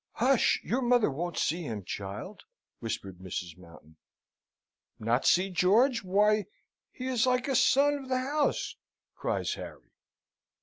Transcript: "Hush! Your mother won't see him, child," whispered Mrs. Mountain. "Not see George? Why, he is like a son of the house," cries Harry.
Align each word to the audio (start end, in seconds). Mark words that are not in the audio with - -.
"Hush! 0.13 0.59
Your 0.63 0.81
mother 0.81 1.11
won't 1.11 1.37
see 1.37 1.61
him, 1.61 1.83
child," 1.83 2.45
whispered 2.79 3.19
Mrs. 3.19 3.55
Mountain. 3.55 3.97
"Not 4.97 5.27
see 5.27 5.51
George? 5.51 6.03
Why, 6.03 6.47
he 6.91 7.05
is 7.05 7.27
like 7.27 7.47
a 7.47 7.55
son 7.55 7.93
of 7.99 8.09
the 8.09 8.17
house," 8.17 8.77
cries 9.13 9.53
Harry. 9.53 9.91